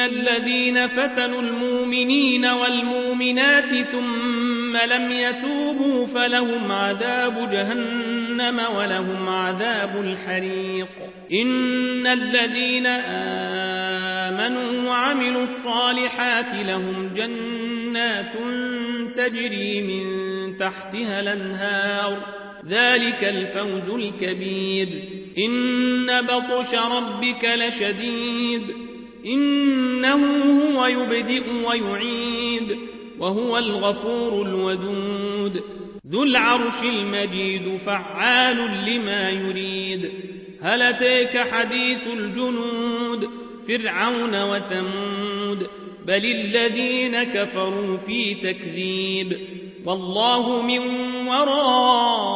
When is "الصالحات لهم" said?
15.42-17.10